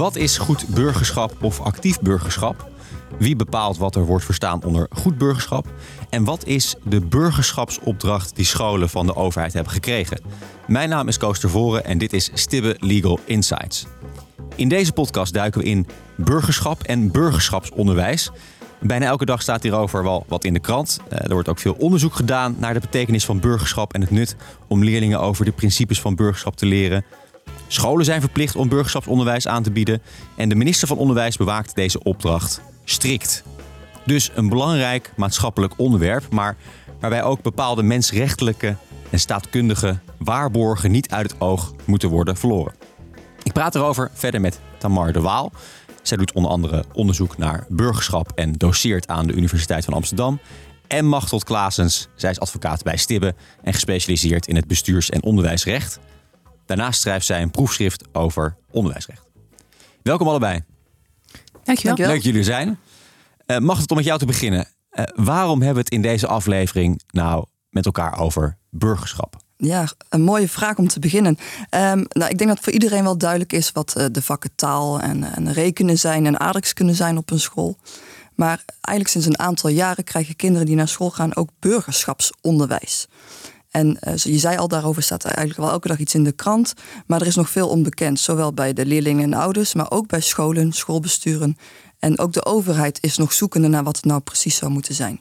[0.00, 2.68] Wat is goed burgerschap of actief burgerschap?
[3.18, 5.66] Wie bepaalt wat er wordt verstaan onder goed burgerschap?
[6.10, 10.20] En wat is de burgerschapsopdracht die scholen van de overheid hebben gekregen?
[10.66, 13.86] Mijn naam is Koos Tervoren en dit is Stibbe Legal Insights.
[14.54, 15.86] In deze podcast duiken we in
[16.16, 18.30] burgerschap en burgerschapsonderwijs.
[18.80, 21.00] Bijna elke dag staat hierover wel wat in de krant.
[21.08, 24.36] Eh, Er wordt ook veel onderzoek gedaan naar de betekenis van burgerschap en het nut
[24.68, 27.04] om leerlingen over de principes van burgerschap te leren.
[27.72, 30.02] Scholen zijn verplicht om burgerschapsonderwijs aan te bieden
[30.36, 33.42] en de minister van Onderwijs bewaakt deze opdracht strikt.
[34.06, 36.56] Dus een belangrijk maatschappelijk onderwerp, maar
[37.00, 38.76] waarbij ook bepaalde mensrechtelijke
[39.10, 42.74] en staatkundige waarborgen niet uit het oog moeten worden verloren.
[43.42, 45.52] Ik praat erover verder met Tamar de Waal.
[46.02, 50.40] Zij doet onder andere onderzoek naar burgerschap en doseert aan de Universiteit van Amsterdam.
[50.86, 55.98] En Machteld Klaasens, zij is advocaat bij Stibbe en gespecialiseerd in het bestuurs- en onderwijsrecht.
[56.70, 59.22] Daarnaast schrijft zij een proefschrift over onderwijsrecht.
[60.02, 60.62] Welkom allebei.
[61.64, 61.96] Dankjewel.
[61.96, 62.78] Leuk dat jullie er zijn.
[63.46, 64.68] Uh, Machteld, om met jou te beginnen.
[64.92, 69.36] Uh, waarom hebben we het in deze aflevering nou met elkaar over burgerschap?
[69.56, 71.38] Ja, een mooie vraag om te beginnen.
[71.70, 75.00] Um, nou, ik denk dat voor iedereen wel duidelijk is wat uh, de vakken taal
[75.00, 77.78] en, en rekenen zijn en aardrijkskunde zijn op een school.
[78.34, 83.06] Maar eigenlijk sinds een aantal jaren krijgen kinderen die naar school gaan ook burgerschapsonderwijs.
[83.70, 86.74] En uh, je zei al, daarover staat eigenlijk wel elke dag iets in de krant.
[87.06, 90.20] Maar er is nog veel onbekend, zowel bij de leerlingen en ouders, maar ook bij
[90.20, 91.56] scholen, schoolbesturen.
[91.98, 95.20] En ook de overheid is nog zoekende naar wat het nou precies zou moeten zijn.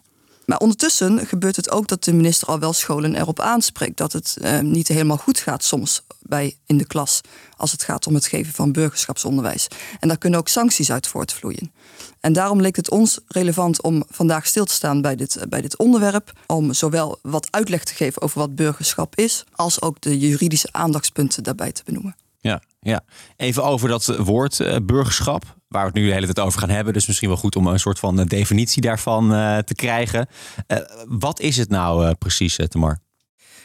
[0.50, 4.38] Maar ondertussen gebeurt het ook dat de minister al wel scholen erop aanspreekt dat het
[4.42, 7.22] uh, niet helemaal goed gaat soms bij in de klas
[7.58, 9.67] als het gaat om het geven van burgerschapsonderwijs.
[10.00, 11.72] En daar kunnen ook sancties uit voortvloeien.
[12.19, 15.78] En daarom leek het ons relevant om vandaag stil te staan bij dit, bij dit
[15.78, 16.31] onderwerp.
[16.47, 21.44] Om zowel wat uitleg te geven over wat burgerschap is, als ook de juridische aandachtspunten
[21.44, 22.16] daarbij te benoemen.
[22.41, 23.01] Ja, ja.
[23.35, 26.69] even over dat woord uh, burgerschap waar we het nu de hele tijd over gaan
[26.69, 26.93] hebben.
[26.93, 29.29] Dus misschien wel goed om een soort van definitie daarvan
[29.63, 30.27] te krijgen.
[31.07, 32.99] Wat is het nou precies, Tamar?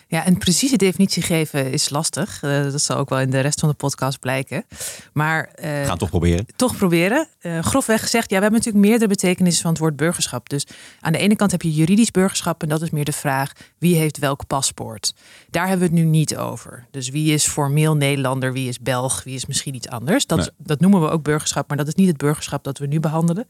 [0.08, 2.42] Ja, een precieze definitie geven is lastig.
[2.42, 4.64] Uh, dat zal ook wel in de rest van de podcast blijken.
[5.12, 6.46] Maar, uh, We gaan toch proberen.
[6.56, 7.28] Toch proberen.
[7.42, 10.48] Uh, grofweg gezegd, ja, we hebben natuurlijk meerdere betekenissen van het woord burgerschap.
[10.48, 10.66] Dus
[11.00, 13.96] aan de ene kant heb je juridisch burgerschap en dat is meer de vraag wie
[13.96, 15.14] heeft welk paspoort.
[15.50, 16.86] Daar hebben we het nu niet over.
[16.90, 20.26] Dus wie is formeel Nederlander, wie is Belg, wie is misschien iets anders.
[20.26, 20.48] Dat, nee.
[20.58, 23.46] dat noemen we ook burgerschap, maar dat is niet het burgerschap dat we nu behandelen.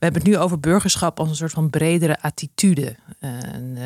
[0.00, 2.96] We hebben het nu over burgerschap als een soort van bredere attitude.
[3.18, 3.78] En,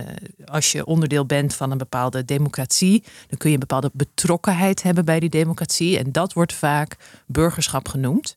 [0.44, 5.04] als je onderdeel bent van een bepaalde democratie, dan kun je een bepaalde betrokkenheid hebben
[5.04, 5.98] bij die democratie.
[5.98, 8.36] En dat wordt vaak burgerschap genoemd.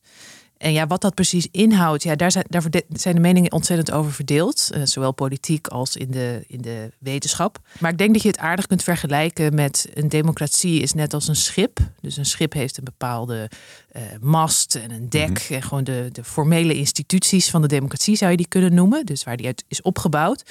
[0.58, 4.12] En ja, wat dat precies inhoudt, ja, daar, zijn, daar zijn de meningen ontzettend over
[4.12, 4.70] verdeeld.
[4.74, 7.58] Uh, zowel politiek als in de, in de wetenschap.
[7.78, 11.28] Maar ik denk dat je het aardig kunt vergelijken met een democratie is net als
[11.28, 11.78] een schip.
[12.00, 13.50] Dus een schip heeft een bepaalde
[13.96, 15.28] uh, mast en een dek.
[15.28, 15.56] Mm -hmm.
[15.56, 19.06] En gewoon de, de formele instituties van de democratie zou je die kunnen noemen.
[19.06, 20.42] Dus waar die uit is opgebouwd.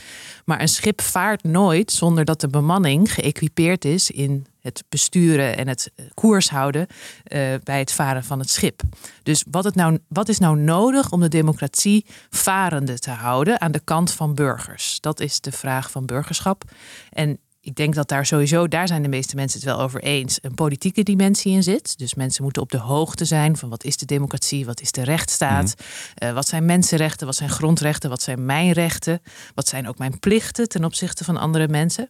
[0.45, 5.67] Maar een schip vaart nooit zonder dat de bemanning geëquipeerd is in het besturen en
[5.67, 8.81] het koers houden uh, bij het varen van het schip.
[9.23, 13.72] Dus wat, het nou, wat is nou nodig om de democratie varende te houden aan
[13.72, 15.00] de kant van burgers?
[15.00, 16.63] Dat is de vraag van burgerschap.
[17.09, 20.39] En ik denk dat daar sowieso, daar zijn de meeste mensen het wel over eens,
[20.41, 21.97] een politieke dimensie in zit.
[21.97, 25.03] Dus mensen moeten op de hoogte zijn van wat is de democratie, wat is de
[25.03, 25.85] rechtsstaat, mm
[26.23, 29.22] uh, wat zijn mensenrechten, wat zijn grondrechten, wat zijn mijn rechten,
[29.56, 32.09] wat zijn ook mijn plichten ten opzichte van andere mensen.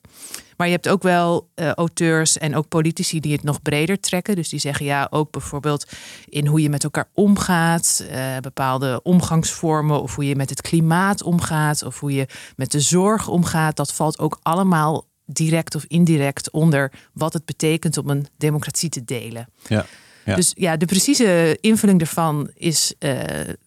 [0.57, 4.35] Maar je hebt ook wel uh, auteurs en ook politici die het nog breder trekken.
[4.35, 5.85] Dus die zeggen ja, ook bijvoorbeeld
[6.25, 11.23] in hoe je met elkaar omgaat, uh, bepaalde omgangsvormen, of hoe je met het klimaat
[11.23, 13.75] omgaat, of hoe je met de zorg omgaat.
[13.75, 19.05] Dat valt ook allemaal direct of indirect onder wat het betekent om een democratie te
[19.05, 19.49] delen.
[19.67, 19.85] Ja.
[20.27, 20.35] Ja.
[20.35, 23.19] Dus ja, de precieze invulling ervan is uh,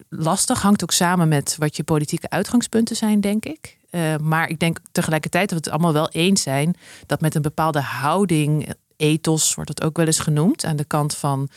[0.09, 0.61] lastig.
[0.61, 3.77] Hangt ook samen met wat je politieke uitgangspunten zijn, denk ik.
[3.91, 7.41] Uh, maar ik denk tegelijkertijd dat we het allemaal wel eens zijn dat met een
[7.41, 11.49] bepaalde houding, ethos wordt het ook wel eens genoemd, aan de kant van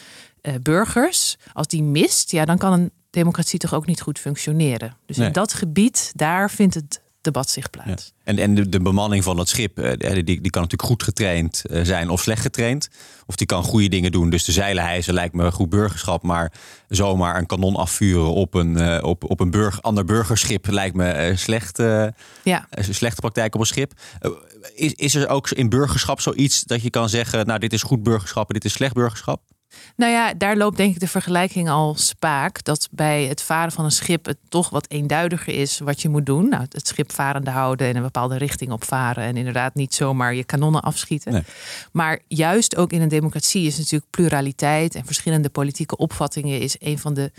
[0.42, 4.96] uh, burgers, als die mist, ja, dan kan een democratie toch ook niet goed functioneren.
[5.06, 5.26] Dus nee.
[5.26, 7.88] in dat gebied, daar vindt het debat zich plaats.
[7.88, 8.22] Ja.
[8.24, 11.62] En, en de, de, bemanning van het schip, uh, die, die kan natuurlijk goed getraind
[11.70, 12.88] uh, zijn of slecht getraind.
[13.26, 14.30] Of die kan goede dingen doen.
[14.30, 16.22] Dus de zeilen hijsen lijkt me goed burgerschap.
[16.22, 16.52] Maar
[16.88, 21.32] zomaar een kanon afvuren op een, uh, op, op een burg, ander burgerschip lijkt me
[21.36, 21.78] slecht,
[22.42, 22.68] ja.
[22.70, 23.92] slechte praktijk op een schip.
[24.74, 28.02] is, is er ook in burgerschap zoiets dat je kan zeggen, nou dit is goed
[28.02, 29.40] burgerschap en dit is slecht burgerschap?
[29.96, 32.64] Nou ja, daar loopt denk ik de vergelijking al spaak.
[32.64, 36.26] Dat bij het varen van een schip het toch wat eenduidiger is wat je moet
[36.26, 36.48] doen.
[36.48, 39.24] Nou, het schip varende houden en een bepaalde richting opvaren.
[39.24, 41.44] En inderdaad niet zomaar je kanonnen afschieten.
[41.92, 46.98] Maar juist ook in een democratie is natuurlijk pluraliteit en verschillende politieke opvattingen is een
[46.98, 47.32] van de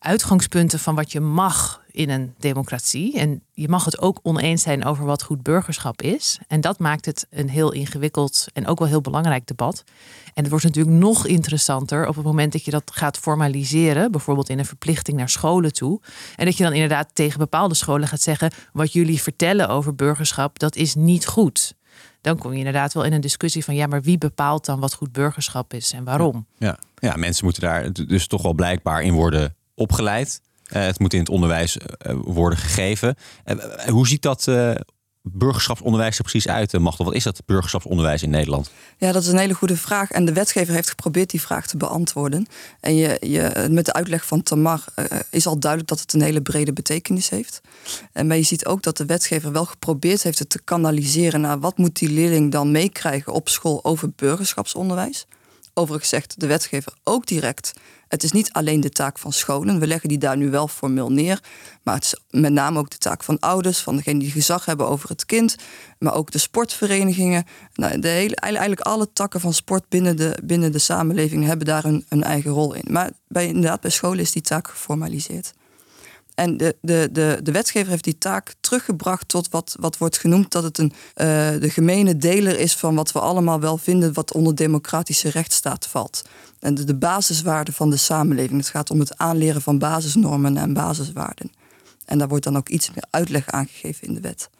[0.00, 3.18] uitgangspunten van wat je mag in een democratie.
[3.18, 6.38] En je mag het ook oneens zijn over wat goed burgerschap is.
[6.48, 9.84] En dat maakt het een heel ingewikkeld en ook wel heel belangrijk debat.
[10.34, 14.48] En het wordt natuurlijk nog interessanter op het moment dat je dat gaat formaliseren, bijvoorbeeld
[14.48, 16.00] in een verplichting naar scholen toe.
[16.36, 20.58] En dat je dan inderdaad tegen bepaalde scholen gaat zeggen: wat jullie vertellen over burgerschap,
[20.58, 21.78] dat is niet goed
[22.20, 24.94] dan kom je inderdaad wel in een discussie van ja, maar wie bepaalt dan wat
[24.94, 26.46] goed burgerschap is en waarom?
[26.58, 30.40] Ja, ja mensen moeten daar dus toch wel blijkbaar in worden opgeleid.
[30.72, 33.16] Uh, het moet in het onderwijs uh, worden gegeven.
[33.44, 33.56] Uh,
[33.88, 34.48] hoe ziet dat
[35.22, 37.04] burgerschapsonderwijs er precies uit, Machtel?
[37.04, 38.70] Wat is dat burgerschapsonderwijs in Nederland?
[38.98, 40.10] Ja, dat is een hele goede vraag.
[40.10, 42.46] En de wetgever heeft geprobeerd die vraag te beantwoorden.
[42.80, 44.84] En je, je, met de uitleg van Tamar
[45.30, 47.60] is al duidelijk dat het een hele brede betekenis heeft.
[48.12, 51.60] En maar je ziet ook dat de wetgever wel geprobeerd heeft het te kanaliseren naar
[51.60, 55.26] wat moet die leerling dan meekrijgen op school over burgerschapsonderwijs.
[55.74, 57.72] Overigens zegt de wetgever ook direct
[58.10, 59.80] het is niet alleen de taak van scholen.
[59.80, 61.40] We leggen die daar nu wel formeel neer.
[61.82, 64.88] Maar het is met name ook de taak van ouders, van degenen die gezag hebben
[64.88, 65.56] over het kind.
[65.98, 67.44] Maar ook de sportverenigingen.
[67.74, 71.84] Nou, de hele, eigenlijk alle takken van sport binnen de, binnen de samenleving hebben daar
[71.84, 72.84] een, een eigen rol in.
[72.88, 75.52] Maar bij, inderdaad, bij scholen is die taak geformaliseerd.
[76.40, 80.52] En de, de, de, de wetgever heeft die taak teruggebracht tot wat, wat wordt genoemd
[80.52, 81.26] dat het een, uh,
[81.60, 86.24] de gemene deler is van wat we allemaal wel vinden wat onder democratische rechtsstaat valt.
[86.58, 88.60] En de, de basiswaarden van de samenleving.
[88.60, 91.52] Het gaat om het aanleren van basisnormen en basiswaarden.
[92.04, 94.50] En daar wordt dan ook iets meer uitleg aangegeven in de wet.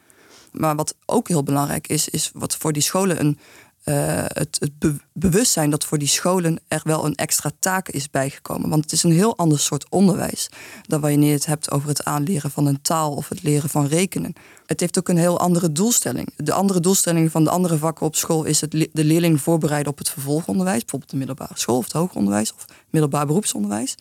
[0.50, 3.38] Maar wat ook heel belangrijk is, is wat voor die scholen een,
[3.84, 8.70] uh, het, het bewustzijn dat voor die scholen er wel een extra taak is bijgekomen.
[8.70, 10.48] Want het is een heel ander soort onderwijs
[10.82, 13.86] dan wanneer je het hebt over het aanleren van een taal of het leren van
[13.86, 14.32] rekenen.
[14.66, 16.32] Het heeft ook een heel andere doelstelling.
[16.36, 19.98] De andere doelstelling van de andere vakken op school is het de leerling voorbereiden op
[19.98, 23.96] het vervolgonderwijs, bijvoorbeeld de middelbare school of het hoger onderwijs of middelbaar beroepsonderwijs.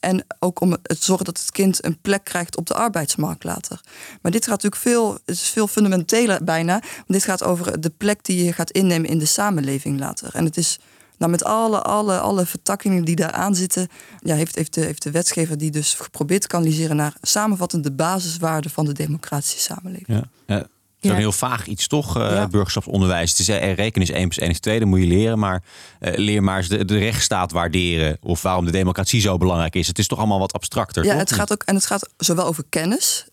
[0.00, 3.80] En ook om te zorgen dat het kind een plek krijgt op de arbeidsmarkt later.
[4.22, 6.72] Maar dit gaat natuurlijk veel, het is veel fundamenteler bijna.
[6.72, 10.34] Want dit gaat over de plek die je gaat innemen in de samenleving later.
[10.34, 10.78] En het is
[11.18, 13.88] nou, met alle, alle, alle vertakkingen die daaraan zitten,
[14.20, 17.92] ja, heeft, heeft, de, heeft de wetgever die dus geprobeerd te kanaliseren naar samenvattend de
[17.92, 20.28] basiswaarden van de democratische samenleving.
[20.46, 20.66] Ja.
[21.00, 23.30] Zo'n heel vaag iets toch, uh, burgerschapsonderwijs.
[23.30, 25.38] Het is, uh, rekenen is 1 plus 1 is 2, dat moet je leren.
[25.38, 25.62] Maar
[26.00, 28.18] uh, leer maar eens de, de rechtsstaat waarderen.
[28.20, 29.86] Of waarom de democratie zo belangrijk is.
[29.86, 31.04] Het is toch allemaal wat abstracter.
[31.04, 33.26] Ja, het gaat ook, en het gaat zowel over kennis.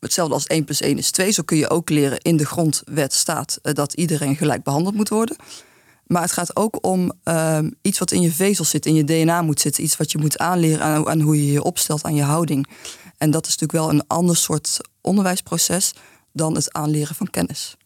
[0.00, 1.30] Hetzelfde als 1 plus 1 is 2.
[1.30, 5.36] Zo kun je ook leren in de grondwet staat dat iedereen gelijk behandeld moet worden.
[6.06, 9.42] Maar het gaat ook om ehm, iets wat in je vezel zit, in je DNA
[9.42, 9.84] moet zitten.
[9.84, 12.66] Iets wat je moet aanleren aan, aan hoe je je opstelt, aan je houding.
[13.18, 15.92] En dat is natuurlijk wel een ander soort onderwijsproces
[16.34, 17.76] dan het aanleren van kennis.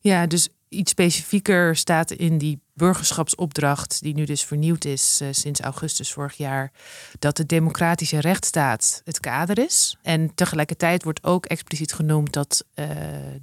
[0.00, 5.60] Ja, dus iets specifieker staat in die burgerschapsopdracht, die nu dus vernieuwd is uh, sinds
[5.60, 6.72] augustus vorig jaar,
[7.18, 9.96] dat de democratische rechtsstaat het kader is.
[10.02, 12.86] En tegelijkertijd wordt ook expliciet genoemd dat uh,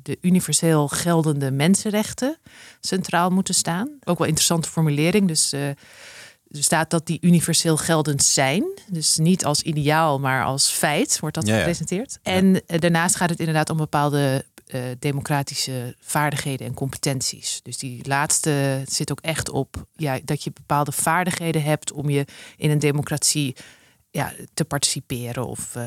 [0.03, 2.37] de universeel geldende mensenrechten
[2.79, 3.89] centraal moeten staan.
[4.03, 5.27] Ook wel interessante formulering.
[5.27, 5.77] Dus er
[6.49, 8.63] staat dat die universeel geldend zijn.
[8.87, 12.19] Dus niet als ideaal, maar als feit wordt dat ja, gepresenteerd.
[12.23, 12.31] Ja.
[12.31, 17.59] En daarnaast gaat het inderdaad om bepaalde uh, democratische vaardigheden en competenties.
[17.63, 22.25] Dus die laatste zit ook echt op ja, dat je bepaalde vaardigheden hebt om je
[22.57, 23.55] in een democratie
[24.11, 25.83] ja, te participeren of uh,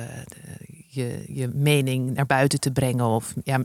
[0.88, 3.06] je, je mening naar buiten te brengen.
[3.06, 3.64] Of, ja,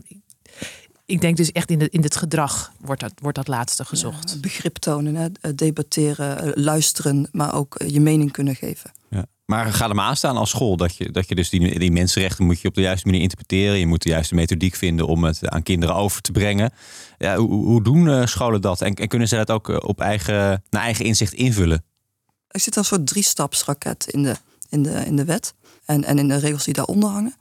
[1.08, 4.30] ik denk dus echt in, de, in het gedrag wordt dat, wordt dat laatste gezocht.
[4.30, 5.54] Ja, begrip tonen, hè?
[5.54, 8.92] debatteren, luisteren, maar ook je mening kunnen geven.
[9.10, 9.26] Ja.
[9.44, 10.76] Maar ga er maar aan staan als school.
[10.76, 13.78] Dat je, dat je dus die, die mensenrechten moet je op de juiste manier interpreteren.
[13.78, 16.72] Je moet de juiste methodiek vinden om het aan kinderen over te brengen.
[17.18, 18.80] Ja, hoe, hoe doen eh, scholen dat?
[18.80, 21.84] En, en, kunnen ze dat ook eh, op eigen, naar eigen inzicht invullen?
[22.48, 24.36] Er zit een soort drie-stapsraket in de,
[24.68, 25.54] in, de, in de wet.
[25.84, 27.34] En, en in de regels die daaronder hangen.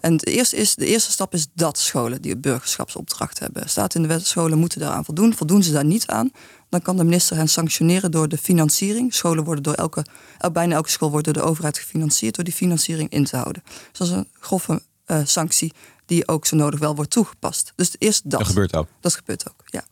[0.00, 3.68] En de eerste, is, de eerste stap is dat scholen die een burgerschapsopdracht hebben.
[3.68, 5.34] Staat in de wet, scholen moeten daaraan voldoen.
[5.34, 6.30] Voldoen ze daar niet aan,
[6.68, 9.14] dan kan de minister hen sanctioneren door de financiering.
[9.14, 10.04] Scholen worden door elke,
[10.52, 13.62] bijna elke school wordt door de overheid gefinancierd door die financiering in te houden.
[13.64, 15.72] Dus dat is een grove uh, sanctie
[16.06, 17.72] die ook zo nodig wel wordt toegepast.
[17.76, 18.38] Dus eerst dat.
[18.38, 18.88] Dat gebeurt ook.
[19.00, 19.84] Dat gebeurt ook, ja.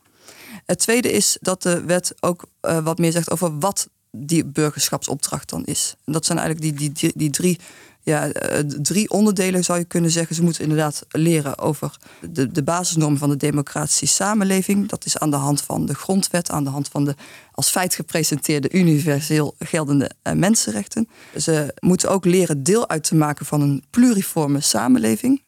[0.65, 5.49] Het tweede is dat de wet ook uh, wat meer zegt over wat die burgerschapsopdracht
[5.49, 5.95] dan is.
[6.05, 7.59] En dat zijn eigenlijk die, die, die, die drie
[8.03, 10.35] Ja, eh, drie onderdelen zou je kunnen zeggen.
[10.35, 11.97] Ze moeten inderdaad leren over
[12.29, 14.89] de, de basisnormen van de democratische samenleving.
[14.89, 17.15] Dat is aan de hand van de grondwet, aan de hand van de
[17.51, 21.07] als feit gepresenteerde universeel geldende eh, mensenrechten.
[21.37, 25.41] Ze moeten ook leren deel uit te maken van een pluriforme samenleving.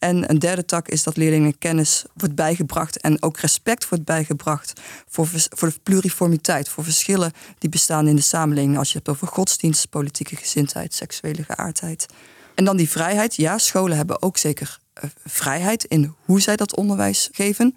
[0.00, 4.80] En een derde tak is dat leerlingen kennis wordt bijgebracht en ook respect wordt bijgebracht
[5.08, 8.78] voor, voor de pluriformiteit, voor verschillen die bestaan in de samenleving.
[8.78, 12.06] Als je het hebt over godsdienst, politieke gezindheid, seksuele geaardheid.
[12.54, 13.36] En dan die vrijheid.
[13.36, 17.76] Ja, scholen hebben ook zeker uh, vrijheid in hoe zij dat onderwijs geven.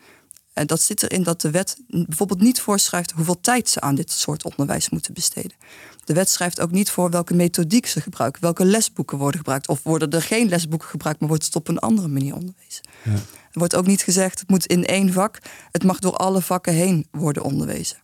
[0.53, 4.11] En dat zit erin dat de wet bijvoorbeeld niet voorschrijft hoeveel tijd ze aan dit
[4.11, 5.57] soort onderwijs moeten besteden.
[6.03, 9.67] De wet schrijft ook niet voor welke methodiek ze gebruiken, welke lesboeken worden gebruikt.
[9.67, 12.87] Of worden er geen lesboeken gebruikt, maar wordt het op een andere manier onderwezen.
[13.03, 13.11] Ja.
[13.11, 15.39] Er wordt ook niet gezegd, het moet in één vak.
[15.71, 17.97] Het mag door alle vakken heen worden onderwezen.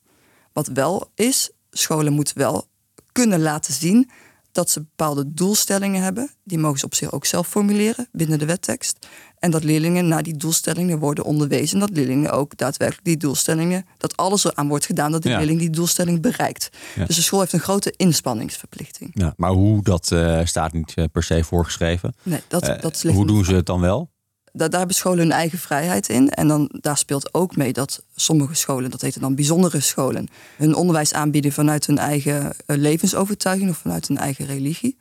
[0.54, 2.68] Wat wel is, scholen moeten wel
[3.12, 4.10] kunnen laten zien
[4.52, 6.32] dat ze bepaalde doelstellingen hebben.
[6.44, 9.08] Die mogen ze op zich ook zelf formuleren binnen de wettekst.
[9.40, 11.80] En dat leerlingen naar die doelstellingen worden onderwezen.
[11.80, 15.70] Dat leerlingen ook daadwerkelijk die doelstellingen, dat alles eraan wordt gedaan dat de leerling die
[15.70, 16.70] doelstelling bereikt.
[17.08, 19.12] Dus de school heeft een grote inspanningsverplichting.
[19.14, 22.14] Ja, maar hoe, dat uh, staat niet uh, per se voorgeschreven.
[22.24, 24.10] Nee, dat, uh, dat hoe doen ze het dan wel?
[24.54, 26.30] Daar, daar hebben scholen hun eigen vrijheid in.
[26.30, 30.28] En dan, daar speelt ook mee dat sommige scholen, dat heten dan bijzondere scholen,
[30.58, 34.98] hun onderwijs aanbieden vanuit hun eigen eh, levensovertuiging of vanuit hun eigen religie.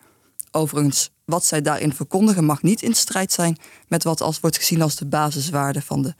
[0.50, 3.56] Overigens, wat zij daarin verkondigen mag niet in strijd zijn
[3.88, 6.14] met wat als wordt gezien als de basiswaarde van de,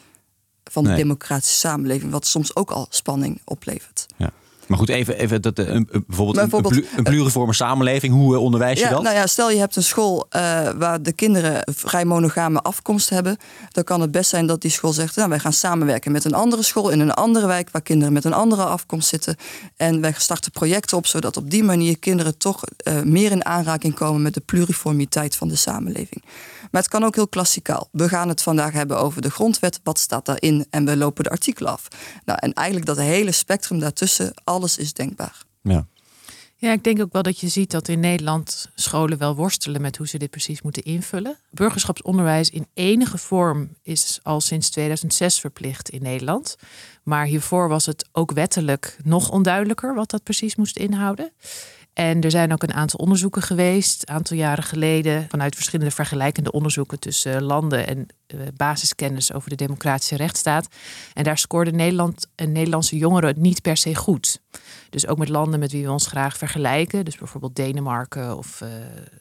[0.65, 4.07] van de democratische samenleving, wat soms ook al spanning oplevert.
[4.17, 4.33] Ja.
[4.69, 8.79] Maar goed, even, even dat, een, bijvoorbeeld, bijvoorbeeld een, een pluriforme samenleving, hoe eh, onderwijs
[8.79, 9.03] je ja, dat?
[9.03, 13.37] Nou ja, stel je hebt een school uh, waar de kinderen vrij monogame afkomst hebben.
[13.71, 16.35] Dan kan het best zijn dat die school zegt, nou, wij gaan samenwerken met een
[16.35, 19.37] andere school in een andere wijk waar kinderen met een andere afkomst zitten.
[19.77, 23.95] En wij starten projecten op, zodat op die manier kinderen toch uh, meer in aanraking
[23.95, 26.23] komen met de pluriformiteit van de samenleving.
[26.71, 27.89] Maar het kan ook heel klassikaal.
[27.93, 29.81] We gaan het vandaag hebben over de grondwet.
[29.83, 30.67] Wat staat daarin?
[30.71, 31.89] En we lopen de artikelen af.
[32.25, 35.43] Nou, en eigenlijk dat hele spectrum daartussen, alles is denkbaar.
[35.63, 35.87] Ja.
[36.61, 39.97] Ja, ik denk ook wel dat je ziet dat in Nederland scholen wel worstelen met
[39.97, 41.39] hoe ze dit precies moeten invullen.
[41.51, 46.57] Burgerschapsonderwijs in enige vorm is al sinds 2006 verplicht in Nederland.
[47.03, 51.33] Maar hiervoor was het ook wettelijk nog onduidelijker wat dat precies moest inhouden.
[51.99, 56.53] En er zijn ook een aantal onderzoeken geweest, een aantal jaren geleden, vanuit verschillende vergelijkende
[56.53, 60.69] onderzoeken tussen landen en uh, basiskennis over de democratische rechtsstaat.
[61.15, 64.41] En daar scoorde Nederland en Nederlandse jongeren niet per se goed.
[64.91, 68.69] Dus ook met landen met wie we ons graag vergelijken, dus bijvoorbeeld Denemarken of uh,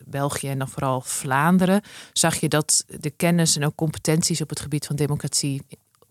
[0.05, 1.81] België en dan vooral Vlaanderen,
[2.13, 5.62] zag je dat de kennis en ook competenties op het gebied van democratie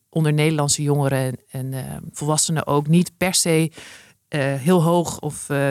[0.08, 1.80] onder Nederlandse jongeren en, uh,
[2.12, 3.70] volwassenen ook niet per se
[4.44, 5.70] heel hoog of eh,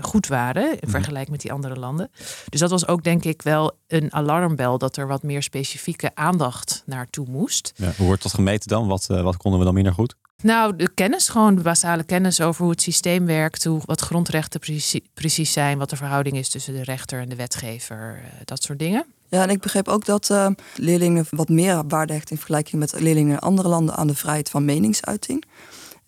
[0.00, 0.90] goed waren in mhm.
[0.90, 2.10] vergelijking met die andere landen.
[2.48, 6.82] Dus dat was ook denk ik wel een alarmbel dat er wat meer specifieke aandacht
[6.86, 7.72] naartoe moest.
[7.76, 8.86] Ja, hoe wordt dat gemeten dan?
[8.86, 10.14] Wat, uh, wat konden we dan minder goed?
[10.42, 14.60] Nou, de kennis, gewoon de basale kennis over hoe het systeem werkt, hoe, wat grondrechten
[14.60, 18.62] precies, precies zijn, wat de verhouding is tussen de rechter en de wetgever, uh, dat
[18.62, 19.04] soort dingen.
[19.28, 23.00] Ja, en ik begreep ook dat uh, leerlingen wat meer waarde hechten in vergelijking met
[23.00, 25.44] leerlingen in andere landen aan de vrijheid van meningsuiting.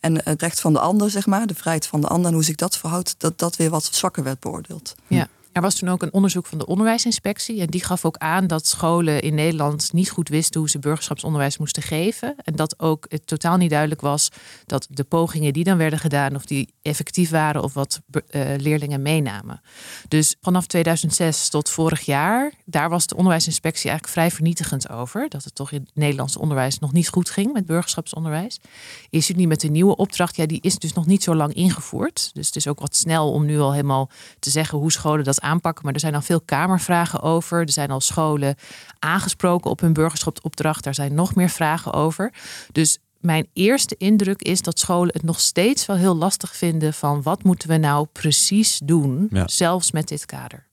[0.03, 2.45] En het recht van de ander, zeg maar, de vrijheid van de ander en hoe
[2.45, 4.95] zich dat verhoudt, dat dat weer wat zwakker werd beoordeeld.
[5.07, 5.29] Ja.
[5.53, 7.61] Er was toen ook een onderzoek van de onderwijsinspectie.
[7.61, 11.59] En die gaf ook aan dat scholen in Nederland niet goed wisten hoe ze burgerschapsonderwijs
[11.59, 12.35] moesten geven.
[12.45, 14.29] En dat ook het totaal niet duidelijk was
[14.67, 19.03] dat de pogingen die dan werden gedaan, of die effectief waren of wat uh, leerlingen
[19.03, 19.61] meenamen.
[20.09, 25.29] Dus vanaf 2006 tot vorig jaar, daar was de onderwijsinspectie eigenlijk vrij vernietigend over.
[25.29, 28.61] Dat het toch in Nederlandse onderwijs nog niet goed ging met burgerschapsonderwijs.
[29.11, 31.55] Is het nu met de nieuwe opdracht, ja, die is dus nog niet zo lang
[31.55, 32.31] ingevoerd.
[32.33, 35.41] Dus het is ook wat snel om nu al helemaal te zeggen hoe scholen dat
[35.43, 35.85] aanpakken.
[35.85, 37.61] Maar er zijn al veel kamervragen over.
[37.61, 38.55] Er zijn al scholen
[38.99, 40.85] aangesproken op hun burgerschapsopdracht.
[40.85, 42.33] Daar zijn nog meer vragen over.
[42.73, 47.23] Dus mijn eerste indruk is dat scholen het nog steeds wel heel lastig vinden van
[47.23, 50.71] wat moeten we nou precies doen, zelfs met dit kader.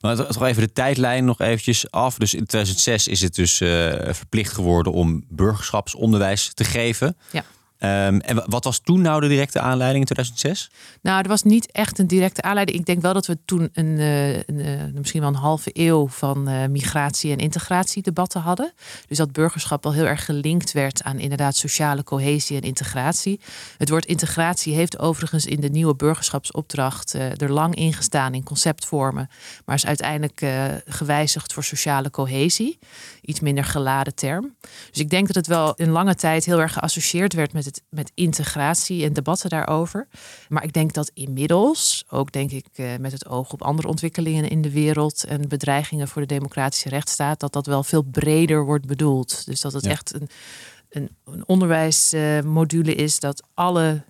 [0.00, 2.18] Maar toch even de tijdlijn nog eventjes af.
[2.18, 3.68] Dus in 2006 is het dus uh,
[4.10, 7.16] verplicht geworden om burgerschapsonderwijs te geven.
[7.30, 7.44] Ja.
[7.84, 10.70] Um, en wat was toen nou de directe aanleiding in 2006?
[11.02, 12.78] Nou, er was niet echt een directe aanleiding.
[12.78, 16.08] Ik denk wel dat we toen een, uh, een uh, misschien wel een halve eeuw
[16.08, 18.72] van uh, migratie- en integratiedebatten hadden.
[19.08, 23.40] Dus dat burgerschap al heel erg gelinkt werd aan inderdaad sociale cohesie en integratie.
[23.78, 29.28] Het woord integratie heeft overigens in de nieuwe burgerschapsopdracht er lang ingestaan in conceptvormen,
[29.64, 30.46] maar is uiteindelijk
[30.86, 32.78] gewijzigd voor sociale cohesie.
[33.22, 34.54] Iets minder geladen term.
[34.90, 37.73] Dus ik denk dat het wel in lange tijd heel erg geassocieerd werd met het
[37.74, 40.08] het met integratie en debatten daarover.
[40.48, 44.48] Maar ik denk dat inmiddels, ook denk ik eh, met het oog op andere ontwikkelingen
[44.48, 48.86] in de wereld en bedreigingen voor de democratische rechtsstaat, dat dat wel veel breder wordt
[48.86, 49.46] bedoeld.
[49.46, 50.28] Dus dat het echt een,
[50.88, 54.04] een, een onderwijsmodule is dat alle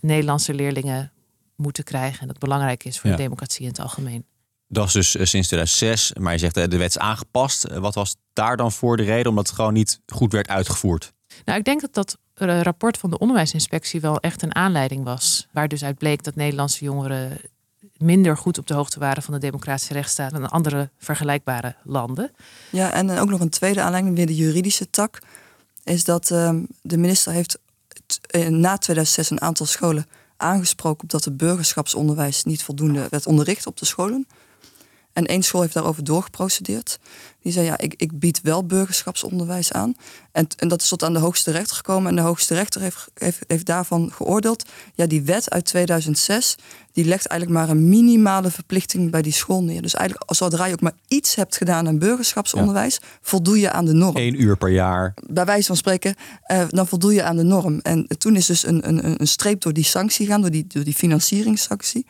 [0.00, 1.12] Nederlandse leerlingen
[1.56, 2.20] moeten krijgen.
[2.20, 4.24] En dat belangrijk is voor de democratie in het algemeen.
[4.72, 7.68] Dat is dus eh, sinds 2006, maar je zegt eh, de wet is aangepast.
[7.68, 9.26] Wat was daar dan voor de reden?
[9.26, 11.12] Omdat het gewoon niet goed werd uitgevoerd?
[11.44, 15.48] Nou, ik denk dat dat rapport van de onderwijsinspectie wel echt een aanleiding was.
[15.52, 17.38] Waar dus uit bleek dat Nederlandse jongeren
[17.96, 22.32] minder goed op de hoogte waren van de democratische rechtsstaat dan andere vergelijkbare landen.
[22.70, 25.18] Ja, en ook nog een tweede aanleiding, weer de juridische tak,
[25.84, 27.58] is dat ehm, de minister heeft
[28.48, 30.06] na 2006 een aantal scholen
[30.36, 34.26] aangesproken op dat het burgerschapsonderwijs niet voldoende werd onderricht op de scholen.
[35.12, 36.98] En één school heeft daarover doorgeprocedeerd.
[37.42, 39.94] Die zei, ja, ik, ik bied wel burgerschapsonderwijs aan.
[40.32, 42.08] En, en dat is tot aan de hoogste rechter gekomen.
[42.08, 44.68] En de hoogste rechter heeft, heeft, heeft daarvan geoordeeld...
[44.94, 46.56] ja, die wet uit 2006,
[46.92, 49.82] die legt eigenlijk maar een minimale verplichting bij die school neer.
[49.82, 53.00] Dus eigenlijk, zodra je ook maar iets hebt gedaan aan burgerschapsonderwijs...
[53.22, 54.16] voldoe je aan de norm.
[54.16, 55.14] Eén uur per jaar.
[55.26, 57.78] Bij wijze van spreken, eh, dan voldoe je aan de norm.
[57.82, 60.84] En toen is dus een, een, een streep door die sanctie gaan, door die, door
[60.84, 62.06] die financieringssanctie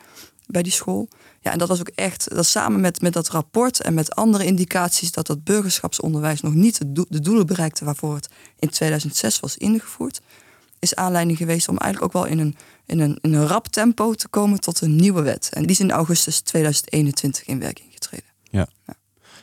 [0.47, 1.07] bij die school.
[1.43, 4.45] Ja, en dat was ook echt, dat samen met, met dat rapport en met andere
[4.45, 8.29] indicaties dat dat burgerschapsonderwijs nog niet de, doelen bereikte waarvoor het
[8.59, 10.21] in 2006 was ingevoerd,
[10.79, 12.55] is aanleiding geweest om eigenlijk ook wel in een,
[12.85, 15.49] in een, in een rap tempo te komen tot een nieuwe wet.
[15.53, 18.29] En die is in augustus 2021 in werking getreden.
[18.43, 18.67] Ja.
[18.85, 18.93] ja.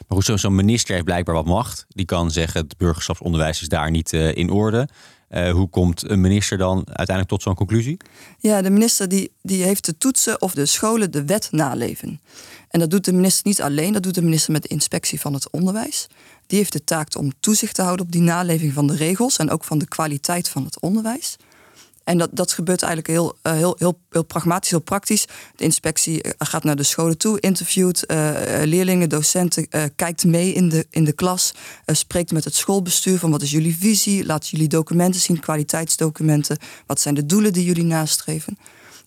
[0.08, 1.86] Maar goed, zo'n minister heeft blijkbaar wat macht.
[1.88, 4.88] Die kan zeggen, het burgerschapsonderwijs is daar niet uh, in orde.
[5.30, 7.96] Uh, hoe komt een minister dan uiteindelijk tot zo'n conclusie?
[8.38, 12.20] Ja, de minister die, die heeft te toetsen of de scholen de wet naleven.
[12.68, 15.34] En dat doet de minister niet alleen, dat doet de minister met de inspectie van
[15.34, 16.06] het onderwijs.
[16.46, 19.50] Die heeft de taak om toezicht te houden op die naleving van de regels en
[19.50, 21.36] ook van de kwaliteit van het onderwijs.
[22.08, 25.26] En dat, dat gebeurt eigenlijk heel, uh, heel, heel, heel pragmatisch, heel praktisch.
[25.56, 28.34] De inspectie eh, gaat naar de scholen toe, interviewt uh,
[28.64, 31.54] leerlingen, docenten, kijkt mee in de, in de klas,
[31.86, 37.00] spreekt met het schoolbestuur van wat is jullie visie, laat jullie documenten zien, kwaliteitsdocumenten, wat
[37.00, 38.58] zijn de doelen die jullie nastreven.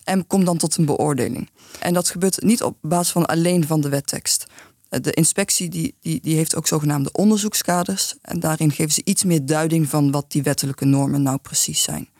[0.04, 1.50] En komt dan tot een beoordeling.
[1.80, 4.46] En dat gebeurt niet op basis van alleen van de wettekst.
[4.88, 8.14] De inspectie die, die, die heeft ook zogenaamde onderzoekskaders.
[8.20, 12.10] En daarin geven ze iets meer duiding van wat die wettelijke normen nou precies zijn.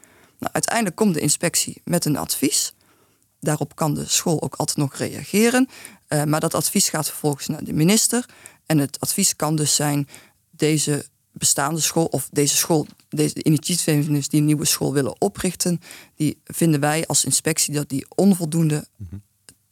[0.43, 2.75] Nou, uiteindelijk komt de inspectie met een advies.
[3.41, 5.69] Daarop kan de school ook altijd nog reageren.
[6.09, 8.29] Uh, maar dat advies gaat vervolgens naar de minister.
[8.67, 10.09] En het advies kan dus zijn:
[10.51, 15.81] deze bestaande school of deze school, deze initiatiefnemers die een nieuwe school willen oprichten,
[16.15, 19.17] die vinden wij als inspectie dat die onvoldoende mhm.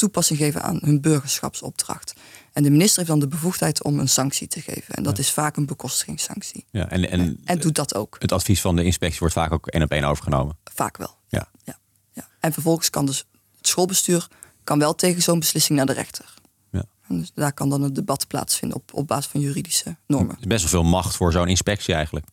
[0.00, 2.14] Toepassing geven aan hun burgerschapsopdracht.
[2.52, 4.94] En de minister heeft dan de bevoegdheid om een sanctie te geven.
[4.94, 6.64] En dat is vaak een bekostigingssanctie.
[6.70, 8.16] Ja, en, en, en doet dat ook.
[8.18, 10.58] Het advies van de inspectie wordt vaak ook één op één overgenomen.
[10.64, 11.16] Vaak wel.
[11.28, 11.48] Ja.
[11.64, 11.78] Ja,
[12.12, 12.28] ja.
[12.40, 13.24] En vervolgens kan dus
[13.56, 14.28] het schoolbestuur
[14.64, 16.34] kan wel tegen zo'n beslissing naar de rechter.
[16.70, 16.84] Ja.
[17.08, 20.36] En dus daar kan dan een debat plaatsvinden op, op basis van juridische normen.
[20.40, 22.26] is best wel veel macht voor zo'n inspectie eigenlijk.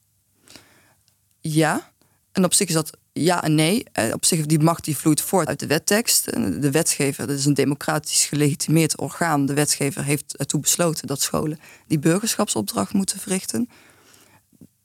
[1.39, 1.91] Ja,
[2.31, 3.83] en op zich is dat ja en nee.
[3.91, 6.25] Eh, op zich, die macht die vloeit voort uit de wettekst.
[6.61, 9.45] De wetgever, dat is een democratisch gelegitimeerd orgaan.
[9.45, 13.69] De wetgever heeft ertoe besloten dat scholen die burgerschapsopdracht moeten verrichten.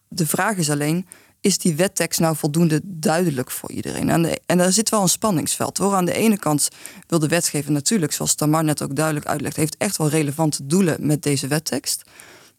[0.08, 1.06] De vraag is alleen,
[1.40, 4.10] is die wettekst nou voldoende duidelijk voor iedereen?
[4.10, 5.94] En, en daar zit wel een spanningsveld hoor.
[5.94, 6.68] Aan de ene kant
[7.06, 11.06] wil de wetgever natuurlijk, zoals Tamar net ook duidelijk uitlegt, heeft echt wel relevante doelen
[11.06, 12.02] met deze wettekst.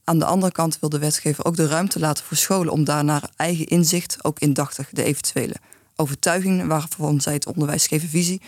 [0.03, 3.03] Aan de andere kant wil de wetgever ook de ruimte laten voor scholen om daar
[3.03, 5.55] naar eigen inzicht, ook indachtig de eventuele
[5.95, 8.41] overtuigingen waarvan zij het onderwijs geven visie,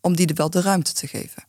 [0.00, 1.44] om die er wel de ruimte te geven.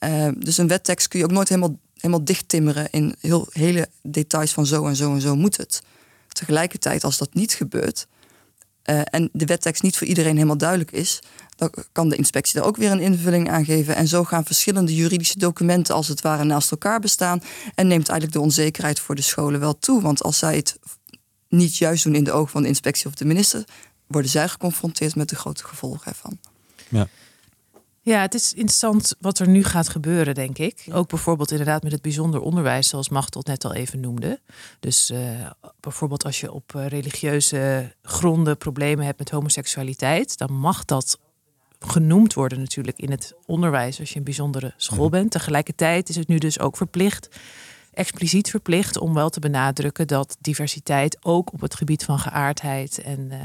[0.00, 4.52] Uh, dus een wettekst kun je ook nooit helemaal, helemaal dichttimmeren in heel, hele details
[4.52, 5.82] van zo en zo en zo moet het.
[6.28, 8.06] Tegelijkertijd, als dat niet gebeurt
[8.84, 11.22] uh, en de wettekst niet voor iedereen helemaal duidelijk is,
[11.56, 13.96] dan kan de inspectie daar ook weer een invulling aan geven.
[13.96, 17.42] En zo gaan verschillende juridische documenten als het ware naast elkaar bestaan.
[17.74, 20.02] En neemt eigenlijk de onzekerheid voor de scholen wel toe.
[20.02, 20.78] Want als zij het
[21.48, 23.64] niet juist doen in de ogen van de inspectie of de minister,
[24.06, 26.38] worden zij geconfronteerd met de grote gevolgen ervan.
[26.88, 27.08] Ja.
[28.04, 30.86] Ja, het is interessant wat er nu gaat gebeuren, denk ik.
[30.92, 34.40] Ook bijvoorbeeld inderdaad met het bijzonder onderwijs, zoals Machtel net al even noemde.
[34.80, 35.18] Dus uh,
[35.80, 41.18] bijvoorbeeld als je op eh, religieuze gronden problemen hebt met homoseksualiteit, dan mag dat
[41.90, 45.10] genoemd worden natuurlijk in het onderwijs als je een bijzondere school mhm.
[45.10, 45.30] bent.
[45.30, 47.28] Tegelijkertijd is het nu dus ook verplicht,
[47.92, 53.20] expliciet verplicht, om wel te benadrukken dat diversiteit ook op het gebied van geaardheid en,
[53.20, 53.38] uh,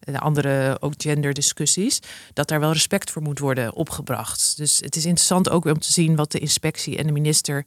[0.00, 2.00] en andere ook genderdiscussies,
[2.32, 4.56] dat daar wel respect voor moet worden opgebracht.
[4.56, 7.64] Dus het is interessant ook om te zien wat de inspectie en de minister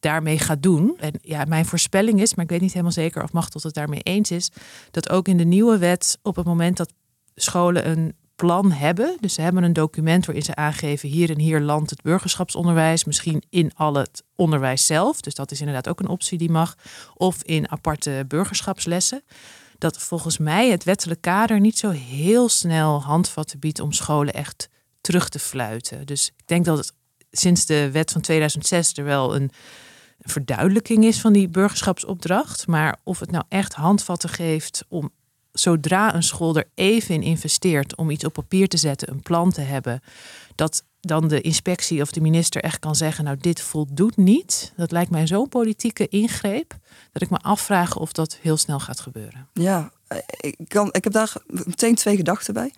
[0.00, 0.94] daarmee gaat doen.
[0.98, 4.00] En ja, mijn voorspelling is, maar ik weet niet helemaal zeker of Machtel het daarmee
[4.00, 4.50] eens is,
[4.90, 6.92] dat ook in de nieuwe wet op het moment dat
[7.34, 9.16] scholen een plan hebben.
[9.20, 13.42] Dus ze hebben een document waarin ze aangeven hier en hier landt het burgerschapsonderwijs, misschien
[13.50, 15.20] in al het onderwijs zelf.
[15.20, 16.74] Dus dat is inderdaad ook een optie die mag.
[17.14, 19.22] Of in aparte burgerschapslessen.
[19.78, 24.68] Dat volgens mij het wettelijk kader niet zo heel snel handvatten biedt om scholen echt
[25.00, 26.06] terug te fluiten.
[26.06, 26.92] Dus ik denk dat het
[27.30, 29.50] sinds de wet van 2006 er wel een
[30.18, 32.66] verduidelijking is van die burgerschapsopdracht.
[32.66, 35.10] Maar of het nou echt handvatten geeft om
[35.60, 39.52] zodra een school er even in investeert om iets op papier te zetten, een plan
[39.52, 40.00] te hebben,
[40.54, 44.72] dat dan de inspectie of de minister echt kan zeggen, nou dit voldoet niet.
[44.76, 46.76] Dat lijkt mij zo'n politieke ingreep
[47.12, 49.48] dat ik me afvraag of dat heel snel gaat gebeuren.
[49.52, 49.92] Ja,
[50.40, 52.72] ik, kan, ik heb daar meteen twee gedachten bij.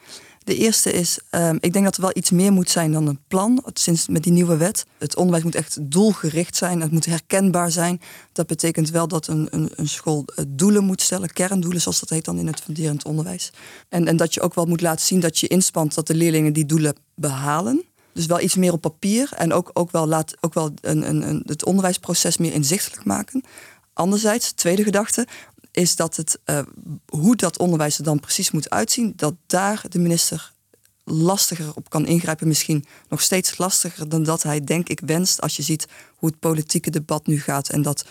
[0.45, 3.21] De eerste is, um, ik denk dat er wel iets meer moet zijn dan een
[3.29, 3.65] plan.
[3.73, 4.87] Sinds met die nieuwe wet.
[4.99, 6.81] Het onderwijs moet echt doelgericht zijn.
[6.81, 8.01] Het moet herkenbaar zijn.
[8.33, 11.33] Dat betekent wel dat een, een, een school eh, doelen moet stellen.
[11.33, 13.53] Kerndoelen, zoals dat heet dan in het funderend onderwijs.
[13.89, 16.53] En, en dat je ook wel moet laten zien dat je inspant dat de leerlingen
[16.53, 17.85] die doelen behalen.
[18.13, 19.31] Dus wel iets meer op papier.
[19.37, 23.45] En ook, ook wel, laat, ook wel een, een, een, het onderwijsproces meer inzichtelijk maken.
[23.93, 25.27] Anderzijds, tweede gedachte,
[25.71, 26.61] is dat het, uh,
[27.09, 30.53] hoe dat onderwijs er dan precies moet uitzien, dat daar de minister
[31.05, 32.49] lastiger op kan ingrijpen.
[32.49, 35.41] Misschien nog steeds lastiger dan dat hij, denk ik, wenst.
[35.41, 37.69] Als je ziet hoe het politieke debat nu gaat.
[37.69, 38.05] En dat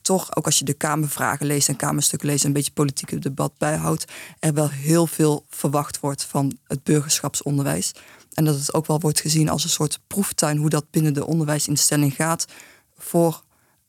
[0.00, 4.04] toch, ook als je de Kamervragen leest en Kamerstukken leest, een beetje politieke debat bijhoudt,
[4.38, 7.92] er wel heel veel verwacht wordt van het burgerschapsonderwijs.
[8.34, 11.26] En dat het ook wel wordt gezien als een soort proeftuin hoe dat binnen de
[11.26, 12.46] onderwijsinstelling gaat
[12.98, 13.42] voor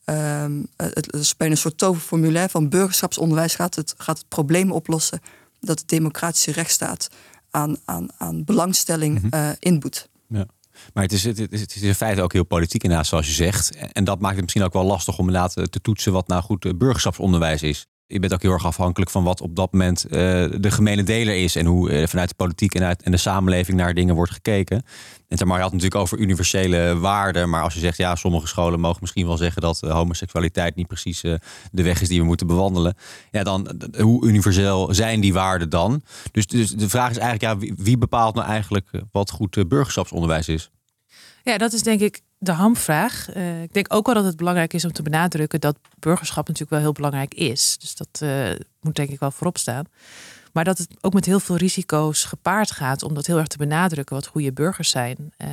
[0.10, 5.20] Um, het is bijna een soort toverformule van burgerschapsonderwijs gaat het, gaat het probleem oplossen
[5.60, 7.08] dat de democratische rechtsstaat
[7.52, 10.10] aan, aan, aan belangstelling mm inboet.
[10.28, 10.46] Ja.
[10.94, 13.34] Maar het is, het, is, het is in feite ook heel politiek inderdaad, zoals je
[13.34, 13.76] zegt.
[13.92, 16.78] En dat maakt het misschien ook wel lastig om inderdaad te toetsen wat nou goed
[16.78, 20.12] burgerschapsonderwijs is je bent ook heel erg afhankelijk van wat op dat moment uh,
[20.60, 21.56] de gemene deler is.
[21.56, 24.84] En hoe uh, vanuit de politiek en, uit, en de samenleving naar dingen wordt gekeken.
[25.28, 27.50] En Tamar had natuurlijk over universele waarden.
[27.50, 30.88] Maar als je zegt, ja, sommige scholen mogen misschien wel zeggen dat uh, homoseksualiteit niet
[30.88, 31.22] precies
[31.72, 32.96] de weg is die we moeten bewandelen.
[33.32, 36.02] Ja, dan hoe universeel zijn die waarden dan?
[36.32, 40.48] Dus, dus de vraag is eigenlijk, ja, wie, wie bepaalt nou eigenlijk wat goed burgerschapsonderwijs
[40.48, 40.70] is?
[41.44, 43.36] Ja, dat is denk ik de hamvraag.
[43.36, 46.72] Uh, ik denk ook wel dat het belangrijk is om te benadrukken dat burgerschap natuurlijk
[46.72, 47.78] wel heel belangrijk is.
[47.80, 48.50] Dus dat uh,
[48.82, 49.86] moet denk ik wel voorop staan.
[50.54, 53.58] Maar dat het ook met heel veel risico's gepaard gaat om dat heel erg te
[53.58, 55.34] benadrukken wat goede burgers zijn.
[55.38, 55.48] Uh,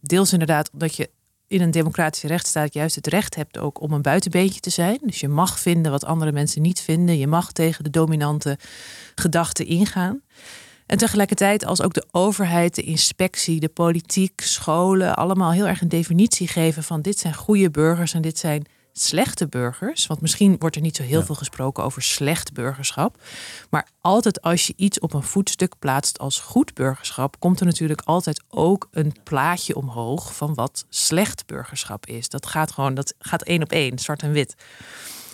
[0.00, 1.10] deels inderdaad omdat je
[1.46, 4.98] in een democratische rechtsstaat juist het recht hebt ook om een buitenbeentje te zijn.
[5.02, 7.18] Dus je mag vinden wat andere mensen niet vinden.
[7.18, 8.58] Je mag tegen de dominante
[9.14, 10.20] gedachten ingaan.
[10.86, 15.88] En tegelijkertijd als ook de overheid, de inspectie, de politiek, scholen allemaal heel erg een
[15.88, 20.06] definitie geven van dit zijn goede burgers en dit zijn slechte burgers.
[20.06, 23.22] Want misschien wordt er niet zo heel veel gesproken over slecht burgerschap.
[23.70, 28.00] Maar altijd als je iets op een voetstuk plaatst als goed burgerschap, komt er natuurlijk
[28.04, 32.28] altijd ook een plaatje omhoog van wat slecht burgerschap is.
[32.28, 34.54] Dat gaat gewoon, dat gaat één op één, zwart en wit.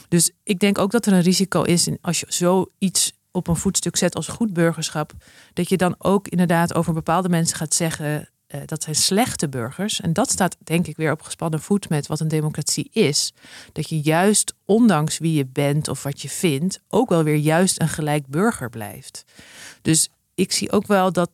[0.08, 3.96] Dus ik denk ook dat er een risico is als je zoiets op een voetstuk
[3.96, 5.12] zet als goed burgerschap,
[5.52, 10.00] dat je dan ook inderdaad over bepaalde mensen gaat zeggen uh, dat zijn slechte burgers.
[10.00, 13.32] En dat staat denk ik weer op gespannen voet met wat een democratie is.
[13.72, 17.80] Dat je juist, ondanks wie je bent of wat je vindt, ook wel weer juist
[17.80, 19.24] een gelijk burger blijft.
[19.82, 21.30] Dus ik zie ook wel dat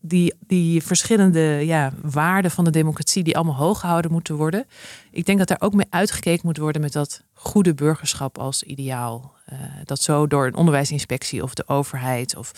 [0.00, 4.66] die, die verschillende ja, waarden van de democratie, die allemaal hoog gehouden moeten worden.
[5.10, 9.34] Ik denk dat daar ook mee uitgekeken moet worden met dat goede burgerschap als ideaal.
[9.52, 12.52] Uh, dat zo door een onderwijsinspectie of de overheid of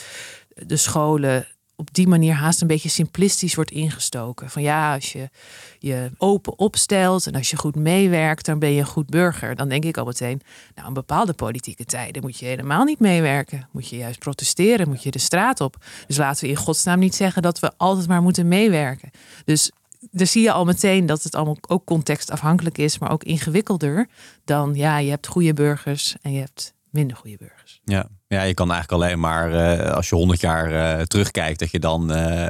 [0.55, 4.51] de scholen op die manier haast een beetje simplistisch wordt ingestoken.
[4.51, 5.31] Van ja, als je
[5.79, 9.57] je open opstelt en als je goed meewerkt, dan ben je een goed burger.
[9.57, 10.41] Dan denk ik al meteen,
[10.75, 13.69] nou, in bepaalde politieke tijden moet je helemaal niet meewerken.
[13.71, 15.77] Moet je juist protesteren, moet je de straat op.
[16.07, 19.11] Dus laten we in godsnaam niet zeggen dat we altijd maar moeten meewerken.
[19.45, 19.71] Dus
[20.11, 24.09] daar zie je al meteen dat het allemaal ook contextafhankelijk is, maar ook ingewikkelder
[24.45, 27.81] dan ja, je hebt goede burgers en je hebt minder goede burgers.
[27.85, 31.71] Ja, ja je kan eigenlijk alleen maar uh, als je honderd jaar uh, terugkijkt, dat
[31.71, 32.49] je dan uh,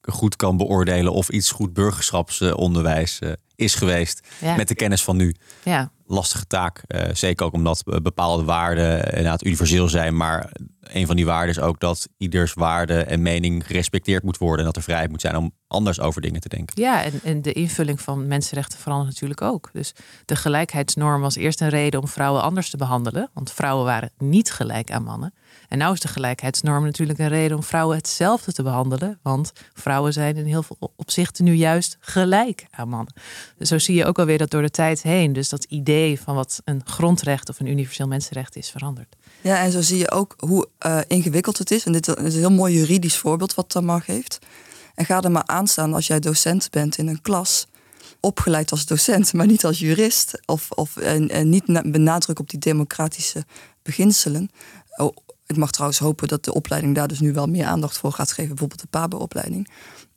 [0.00, 3.18] goed kan beoordelen of iets goed burgerschapsonderwijs
[3.56, 4.56] is geweest ja.
[4.56, 5.34] met de kennis van nu.
[5.64, 5.90] Ja.
[6.06, 6.82] Lastige taak.
[7.12, 11.80] zeker ook omdat bepaalde waarden inderdaad universeel zijn, maar een van die waarden is ook
[11.80, 14.58] dat ieders waarde en mening gerespecteerd moet worden.
[14.58, 16.82] En dat er vrijheid moet zijn om anders over dingen te denken.
[16.82, 19.70] Ja, en, en de invulling van mensenrechten verandert natuurlijk ook.
[19.72, 19.92] Dus
[20.24, 23.30] de gelijkheidsnorm was eerst een reden om vrouwen anders te behandelen.
[23.32, 25.34] Want vrouwen waren niet gelijk aan mannen.
[25.68, 29.18] En nu is de gelijkheidsnorm natuurlijk een reden om vrouwen hetzelfde te behandelen.
[29.22, 33.14] Want vrouwen zijn in heel veel opzichten nu juist gelijk aan mannen.
[33.60, 35.32] Zo zie je ook alweer dat door de tijd heen.
[35.32, 39.16] Dus dat idee van wat een grondrecht of een universeel mensenrecht is veranderd.
[39.40, 41.84] Ja, en zo zie je ook hoe uh, ingewikkeld het is.
[41.84, 44.38] En dit is een heel mooi juridisch voorbeeld wat Tamar geeft.
[44.94, 47.66] En ga er maar aan staan als jij docent bent in een klas.
[48.20, 50.40] Opgeleid als docent, maar niet als jurist.
[50.46, 53.44] Of, of en, en niet benadruk op die democratische
[53.82, 54.50] beginselen.
[54.96, 58.12] Oh, ik mag trouwens hopen dat de opleiding daar dus nu wel meer aandacht voor
[58.12, 58.48] gaat geven.
[58.48, 59.68] Bijvoorbeeld de PABO-opleiding.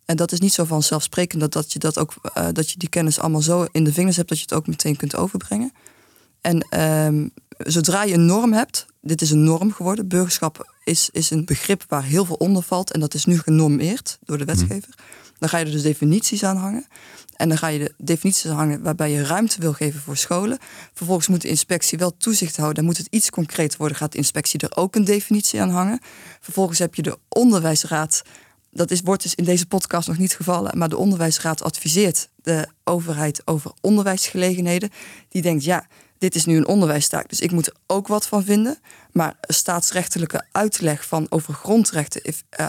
[0.08, 2.90] En dat is niet zo vanzelfsprekend dat, dat je dat ook uh, dat je die
[2.90, 5.72] kennis allemaal zo in de vingers hebt dat je het ook meteen kunt overbrengen.
[6.42, 10.08] En um, zodra je een norm hebt, dit is een norm geworden.
[10.08, 12.92] Burgerschap is, is een begrip waar heel veel onder valt.
[12.92, 14.56] En dat is nu genormeerd door de mhm.
[14.58, 14.94] wetgever.
[15.38, 16.86] Dan ga je er dus definities aan hangen.
[17.36, 20.58] En dan ga je de definities hangen waarbij je ruimte wil geven voor scholen.
[20.94, 22.76] Vervolgens moet de inspectie wel toezicht houden.
[22.76, 23.98] Dan moet het iets concreet worden.
[23.98, 26.00] Gaat de inspectie er ook een definitie aan hangen.
[26.40, 28.22] Vervolgens heb je de onderwijsraad.
[28.72, 30.78] Dat is, wordt dus in deze podcast nog niet gevallen.
[30.78, 34.90] Maar de onderwijsraad adviseert de overheid over onderwijsgelegenheden.
[35.30, 38.44] Die denkt, ja, dit is nu een onderwijstaak, dus ik moet er ook wat van
[38.44, 38.78] vinden.
[39.12, 42.22] Maar staatsrechtelijke uitleg van over grondrechten,
[42.60, 42.68] uh,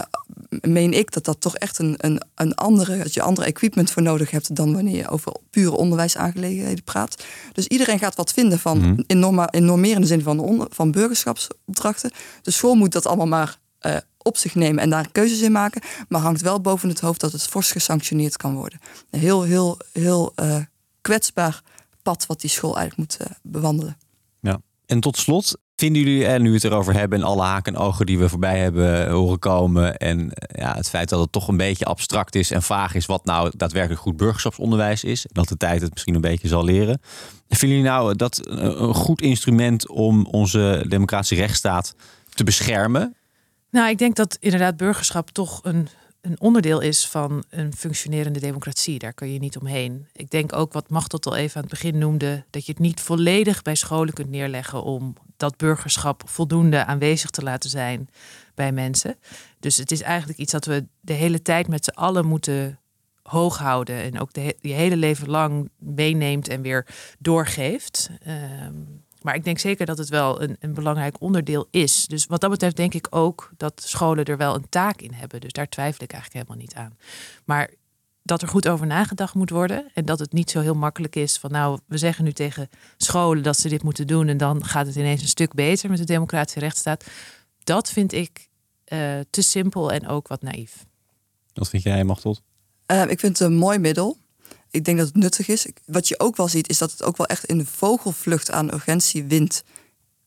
[0.61, 4.01] meen ik dat dat toch echt een, een, een andere, dat je andere equipment voor
[4.01, 7.23] nodig hebt dan wanneer je over pure onderwijsaangelegenheden praat.
[7.53, 12.11] Dus iedereen gaat wat vinden van mm in, norma, in normerende zin van, van burgerschapsopdrachten.
[12.41, 15.81] De school moet dat allemaal maar uh, op zich nemen en daar keuzes in maken.
[16.07, 18.79] Maar hangt wel boven het hoofd dat het fors gesanctioneerd kan worden.
[19.09, 20.55] Heel, heel, heel uh,
[21.01, 21.61] kwetsbaar
[22.01, 23.97] pad wat die school eigenlijk moet uh, bewandelen.
[24.39, 24.61] Ja.
[24.85, 27.79] En tot slot, vinden jullie, en nu we het erover hebben en alle haken en
[27.79, 31.47] ogen die we voorbij hebben horen komen en eh, ja, het feit dat het toch
[31.47, 35.57] een beetje abstract is en vaag is wat nou daadwerkelijk goed burgerschapsonderwijs is, dat de
[35.57, 37.01] tijd het misschien een beetje zal leren.
[37.49, 41.95] Vinden jullie nou dat een goed instrument om onze democratische rechtsstaat
[42.29, 43.15] te beschermen?
[43.69, 45.87] Nou, ik denk dat inderdaad burgerschap toch een
[46.21, 48.99] een onderdeel is van een functionerende democratie.
[48.99, 50.07] Daar kun je niet omheen.
[50.13, 53.01] Ik denk ook wat Machtel al even aan het begin noemde, dat je het niet
[53.01, 58.09] volledig bij scholen kunt neerleggen om dat burgerschap voldoende aanwezig te laten zijn
[58.55, 59.15] bij mensen.
[59.59, 62.79] Dus het is eigenlijk iets dat we de hele tijd met z'n allen moeten
[63.23, 66.87] hoog houden en ook de, je hele leven lang meeneemt en weer
[67.19, 68.09] doorgeeft.
[68.65, 72.05] Um, maar ik denk zeker dat het wel een, een belangrijk onderdeel is.
[72.05, 75.41] Dus wat dat betreft denk ik ook dat scholen er wel een taak in hebben.
[75.41, 76.97] Dus daar twijfel ik eigenlijk helemaal niet aan.
[77.45, 77.69] Maar
[78.23, 79.91] dat er goed over nagedacht moet worden.
[79.93, 83.43] En dat het niet zo heel makkelijk is van nou, we zeggen nu tegen scholen
[83.43, 84.27] dat ze dit moeten doen.
[84.27, 87.05] En dan gaat het ineens een stuk beter met de democratische rechtsstaat.
[87.63, 88.49] Dat vind ik
[88.93, 90.85] uh, te simpel en ook wat naïef.
[91.53, 92.41] Wat vind jij, Machtot?
[92.91, 94.17] Uh, ik vind het een mooi middel
[94.71, 95.65] ik denk dat het nuttig is.
[95.85, 98.73] Wat je ook wel ziet, is dat het ook wel echt in de vogelvlucht aan
[98.73, 99.63] urgentie wint.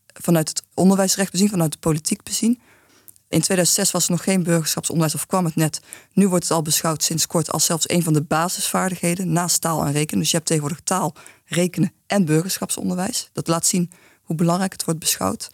[0.06, 2.60] Vanuit het onderwijsrecht bezien, vanuit de politiek bezien.
[3.28, 5.80] In 2006 was er nog geen burgerschapsonderwijs of kwam het net.
[6.12, 9.84] Nu wordt het al beschouwd sinds kort als zelfs een van de basisvaardigheden naast taal
[9.84, 10.20] en rekenen.
[10.20, 13.30] Dus je hebt tegenwoordig taal, rekenen en burgerschapsonderwijs.
[13.32, 13.90] Dat laat zien
[14.22, 15.50] hoe belangrijk het wordt beschouwd.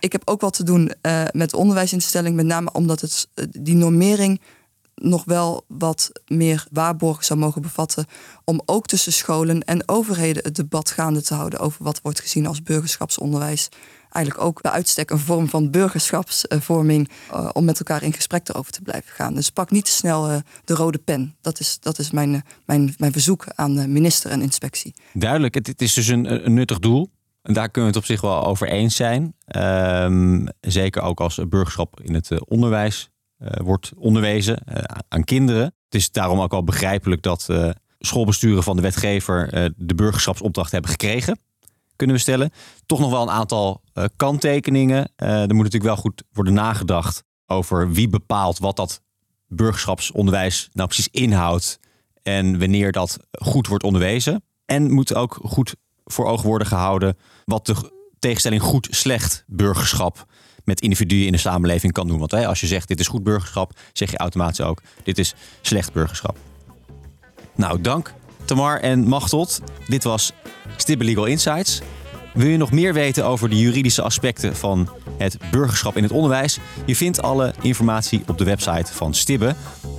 [0.00, 3.74] Ik heb ook wat te doen uh, met onderwijsinstelling, met name omdat het, uh, die
[3.74, 4.40] normering
[5.00, 8.06] nog wel wat meer waarborgen zou mogen bevatten.
[8.44, 12.46] Om ook tussen scholen en overheden het debat gaande te houden over wat wordt gezien
[12.46, 13.68] als burgerschapsonderwijs.
[14.10, 18.72] Eigenlijk ook bij uitstek een vorm van burgerschapsvorming uh, om met elkaar in gesprek erover
[18.72, 19.34] te blijven gaan.
[19.34, 21.36] Dus pak niet te snel uh, de rode pen.
[21.40, 24.94] Dat is, dat is mijn, mijn, mijn verzoek aan minister en inspectie.
[25.12, 27.10] Duidelijk, het, is dus een, nuttig doel.
[27.42, 29.34] En daar kunnen we het op zich wel over eens zijn.
[29.56, 35.64] Um, zeker ook als burgerschap in het onderwijs wordt onderwezen uh, aan kinderen.
[35.64, 40.90] Het is daarom ook al begrijpelijk dat uh, schoolbesturen van de wetgever de burgerschapsopdracht hebben
[40.90, 41.38] gekregen.
[41.96, 42.50] Kunnen we stellen.
[42.86, 43.82] Toch nog wel een aantal
[44.16, 45.12] kanttekeningen.
[45.16, 49.02] er moet natuurlijk wel goed worden nagedacht over wie bepaalt wat dat
[49.46, 51.78] burgerschapsonderwijs nou precies inhoudt.
[52.22, 54.42] En wanneer dat goed wordt onderwezen.
[54.64, 55.74] En moet ook goed
[56.04, 57.74] voor ogen worden gehouden wat de
[58.18, 60.26] tegenstelling goed-slecht burgerschap
[60.68, 62.18] met individuen in de samenleving kan doen.
[62.18, 65.92] Want als je zegt dit is goed burgerschap, zeg je automatisch ook dit is slecht
[65.92, 66.36] burgerschap.
[67.54, 69.60] Nou, dank Tamar en Machtot.
[69.86, 70.32] Dit was
[70.76, 71.80] Stibbe Legal Insights.
[72.34, 76.58] Wil je nog meer weten over de juridische aspecten van het burgerschap in het onderwijs?
[76.86, 79.54] Je vindt alle informatie op de website van Stibbe.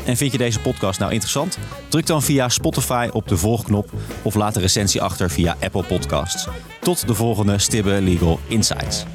[0.06, 1.58] En vind je deze podcast nou interessant?
[1.88, 6.48] Druk dan via Spotify op de volgknop of laat een recensie achter via Apple Podcasts.
[6.82, 9.06] Tot de volgende Stibbe Legal Insights.